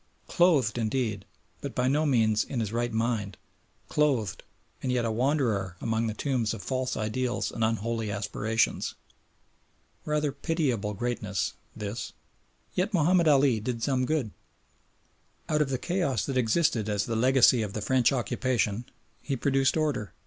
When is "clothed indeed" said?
0.25-1.25